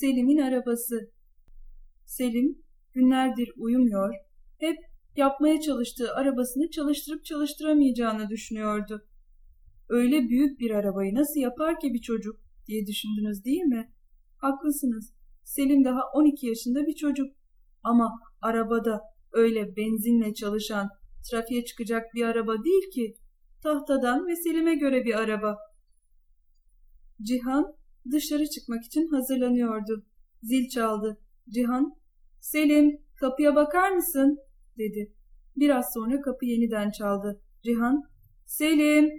[0.00, 1.10] Selim'in arabası.
[2.06, 2.58] Selim
[2.92, 4.14] günlerdir uyumuyor,
[4.58, 4.76] hep
[5.16, 9.06] yapmaya çalıştığı arabasını çalıştırıp çalıştıramayacağını düşünüyordu.
[9.88, 13.92] Öyle büyük bir arabayı nasıl yapar ki bir çocuk diye düşündünüz değil mi?
[14.36, 15.12] Haklısınız.
[15.44, 17.36] Selim daha 12 yaşında bir çocuk.
[17.82, 19.00] Ama arabada
[19.32, 20.88] öyle benzinle çalışan,
[21.30, 23.14] trafiğe çıkacak bir araba değil ki.
[23.62, 25.56] Tahtadan ve Selim'e göre bir araba.
[27.22, 27.77] Cihan
[28.12, 30.06] dışarı çıkmak için hazırlanıyordu.
[30.42, 31.18] Zil çaldı.
[31.48, 31.94] Cihan,
[32.40, 34.38] Selim kapıya bakar mısın?
[34.78, 35.12] dedi.
[35.56, 37.40] Biraz sonra kapı yeniden çaldı.
[37.62, 38.02] Cihan,
[38.46, 39.10] Selim!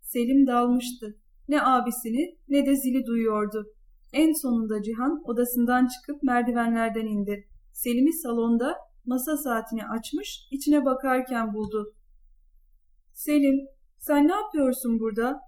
[0.00, 1.18] Selim dalmıştı.
[1.48, 3.66] Ne abisini ne de zili duyuyordu.
[4.12, 7.48] En sonunda Cihan odasından çıkıp merdivenlerden indi.
[7.72, 11.94] Selim'i salonda masa saatini açmış, içine bakarken buldu.
[13.12, 13.66] Selim,
[13.98, 15.40] sen ne yapıyorsun burada?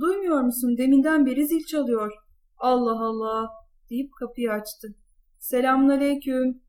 [0.00, 2.12] Duymuyor musun deminden beri zil çalıyor.
[2.56, 3.48] Allah Allah
[3.90, 4.94] deyip kapıyı açtı.
[5.38, 6.62] Selamun aleyküm.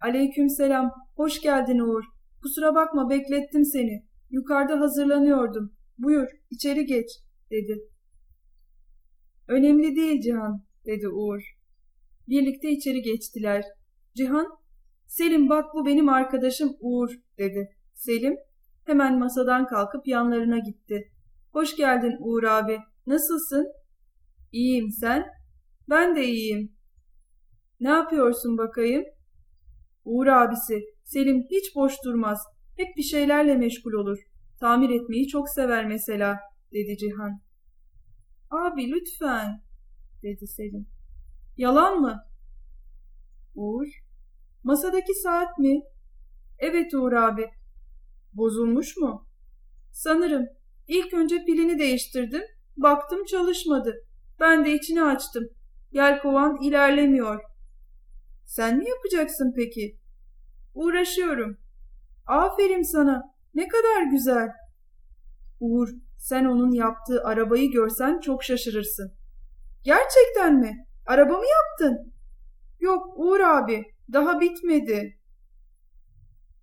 [0.00, 0.90] Aleyküm selam.
[1.16, 2.04] Hoş geldin Uğur.
[2.42, 4.06] Kusura bakma beklettim seni.
[4.30, 5.72] Yukarıda hazırlanıyordum.
[5.98, 7.08] Buyur içeri geç
[7.50, 7.78] dedi.
[9.48, 11.42] Önemli değil Cihan dedi Uğur.
[12.28, 13.64] Birlikte içeri geçtiler.
[14.14, 14.46] Cihan,
[15.06, 17.68] Selim bak bu benim arkadaşım Uğur dedi.
[17.94, 18.36] Selim
[18.84, 21.12] hemen masadan kalkıp yanlarına gitti.
[21.52, 22.78] Hoş geldin Uğur abi.
[23.06, 23.72] Nasılsın?
[24.52, 25.26] İyiyim sen?
[25.90, 26.72] Ben de iyiyim.
[27.80, 29.04] Ne yapıyorsun bakayım?
[30.04, 32.38] Uğur abisi, Selim hiç boş durmaz.
[32.76, 34.18] Hep bir şeylerle meşgul olur.
[34.60, 36.38] Tamir etmeyi çok sever mesela,
[36.72, 37.40] dedi Cihan.
[38.50, 39.62] Abi lütfen,
[40.22, 40.86] dedi Selim.
[41.56, 42.24] Yalan mı?
[43.54, 43.86] Uğur,
[44.64, 45.80] masadaki saat mi?
[46.58, 47.50] Evet Uğur abi.
[48.34, 49.28] Bozulmuş mu?
[49.92, 50.46] Sanırım.
[50.92, 52.42] İlk önce pilini değiştirdim.
[52.76, 53.94] Baktım çalışmadı.
[54.40, 55.48] Ben de içini açtım.
[55.92, 57.40] Yelkovan ilerlemiyor.
[58.46, 59.98] Sen ne yapacaksın peki?
[60.74, 61.56] Uğraşıyorum.
[62.26, 63.22] Aferin sana.
[63.54, 64.48] Ne kadar güzel.
[65.60, 69.12] Uğur, sen onun yaptığı arabayı görsen çok şaşırırsın.
[69.84, 70.86] Gerçekten mi?
[71.06, 72.12] Araba mı yaptın?
[72.80, 75.18] Yok Uğur abi, daha bitmedi.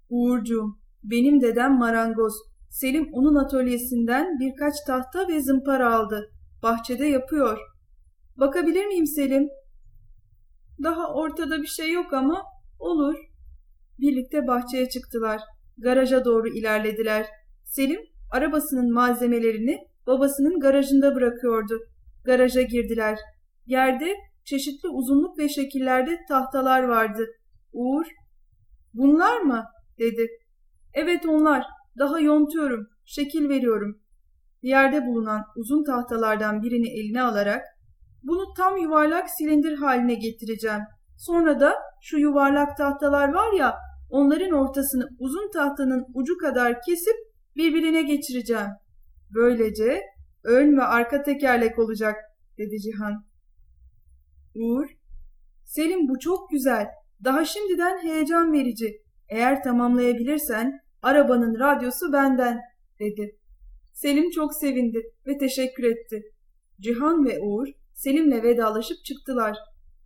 [0.10, 2.49] Uğurcuğum, benim dedem marangoz.
[2.70, 6.32] Selim onun atölyesinden birkaç tahta ve zımpara aldı.
[6.64, 7.60] Bahçede yapıyor.
[8.38, 9.50] Bakabilir miyim Selim?
[10.84, 12.44] Daha ortada bir şey yok ama
[12.80, 13.16] olur.
[14.00, 15.42] Birlikte bahçeye çıktılar.
[15.78, 17.26] Garaja doğru ilerlediler.
[17.66, 21.80] Selim arabasının malzemelerini babasının garajında bırakıyordu.
[22.24, 23.20] Garaja girdiler.
[23.66, 27.26] Yerde çeşitli uzunluk ve şekillerde tahtalar vardı.
[27.74, 28.06] Uğur,
[28.94, 29.66] bunlar mı?
[30.00, 30.28] dedi.
[30.94, 31.66] Evet onlar.
[31.98, 34.02] Daha yontuyorum, şekil veriyorum.
[34.62, 37.62] Yerde bulunan uzun tahtalardan birini eline alarak
[38.24, 40.82] bunu tam yuvarlak silindir haline getireceğim.
[41.18, 43.76] Sonra da şu yuvarlak tahtalar var ya
[44.10, 47.16] onların ortasını uzun tahtanın ucu kadar kesip
[47.56, 48.70] birbirine geçireceğim.
[49.34, 50.02] Böylece
[50.44, 52.16] ön ve arka tekerlek olacak
[52.58, 53.26] dedi Cihan.
[54.56, 54.88] Uğur,
[55.66, 56.88] Selim bu çok güzel.
[57.24, 59.02] Daha şimdiden heyecan verici.
[59.30, 62.62] Eğer tamamlayabilirsen arabanın radyosu benden
[63.00, 63.40] dedi.
[63.94, 66.22] Selim çok sevindi ve teşekkür etti.
[66.80, 69.58] Cihan ve Uğur Selim'le vedalaşıp çıktılar.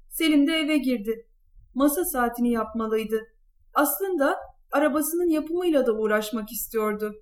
[0.10, 1.28] Selim de eve girdi.
[1.76, 3.22] Masa saatini yapmalıydı.
[3.74, 4.38] Aslında
[4.72, 7.14] arabasının yapımıyla da uğraşmak istiyordu.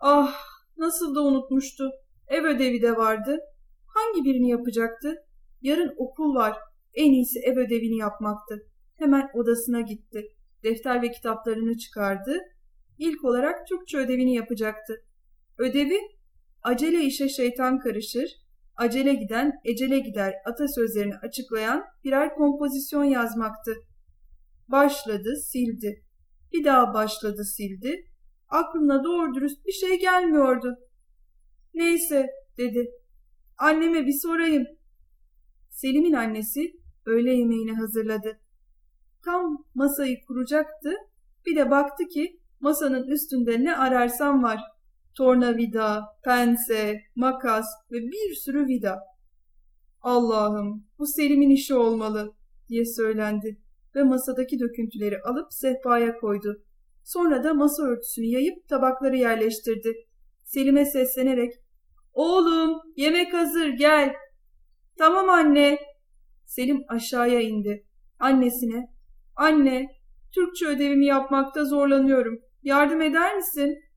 [0.00, 0.34] Ah,
[0.76, 1.90] nasıl da unutmuştu.
[2.28, 3.38] Ev ödevi de vardı.
[3.86, 5.14] Hangi birini yapacaktı?
[5.62, 6.56] Yarın okul var.
[6.94, 8.66] En iyisi ev ödevini yapmaktı.
[8.94, 10.22] Hemen odasına gitti.
[10.62, 12.38] Defter ve kitaplarını çıkardı.
[12.98, 15.04] İlk olarak Türkçe ödevini yapacaktı.
[15.58, 15.98] Ödevi
[16.62, 18.30] acele işe şeytan karışır,
[18.76, 23.74] acele giden ecele gider atasözlerini açıklayan birer kompozisyon yazmaktı.
[24.68, 26.04] Başladı, sildi.
[26.52, 28.04] Bir daha başladı, sildi.
[28.48, 30.76] Aklına doğru dürüst bir şey gelmiyordu.
[31.74, 32.26] Neyse,
[32.58, 32.90] dedi.
[33.58, 34.64] Anneme bir sorayım.
[35.70, 36.72] Selim'in annesi
[37.06, 38.40] öğle yemeğini hazırladı.
[39.24, 40.94] Tam masayı kuracaktı.
[41.46, 44.60] Bir de baktı ki masanın üstünde ne ararsam var
[45.18, 48.98] tornavida, pense, makas ve bir sürü vida.
[50.00, 52.34] Allah'ım bu Selim'in işi olmalı
[52.68, 53.58] diye söylendi
[53.94, 56.62] ve masadaki döküntüleri alıp sehpaya koydu.
[57.04, 59.92] Sonra da masa örtüsünü yayıp tabakları yerleştirdi.
[60.44, 61.52] Selim'e seslenerek
[62.14, 64.14] ''Oğlum yemek hazır gel.''
[64.98, 65.78] ''Tamam anne.''
[66.46, 67.86] Selim aşağıya indi.
[68.18, 68.88] Annesine
[69.36, 69.86] ''Anne,
[70.34, 72.47] Türkçe ödevimi yapmakta zorlanıyorum.
[72.68, 73.88] Yardım eder misin?''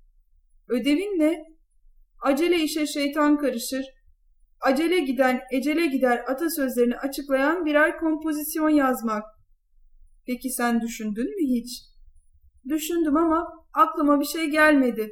[0.71, 1.44] Ödevin ne?
[2.23, 3.85] Acele işe şeytan karışır.
[4.62, 9.23] acele giden ecele gider atasözlerini açıklayan birer kompozisyon yazmak.
[10.25, 11.83] Peki sen düşündün mü hiç?
[12.69, 15.09] Düşündüm ama aklıma bir şey gelmedi.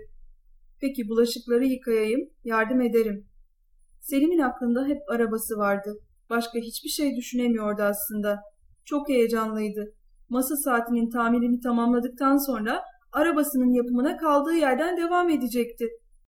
[0.82, 3.28] Peki bulaşıkları yıkayayım, yardım ederim.
[4.02, 5.94] Selim'in aklında hep arabası vardı.
[6.30, 8.40] Başka hiçbir şey düşünemiyordu aslında.
[8.86, 9.94] Çok heyecanlıydı.
[10.30, 15.90] Masa saatinin tamirini tamamladıktan sonra arabasının yapımına kaldığı yerden devam edecekti.